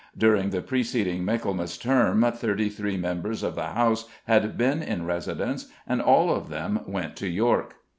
[0.17, 5.67] During the preceding Michaelmas term thirty three members of the House had been in residence,
[5.85, 7.75] and all of them went to York.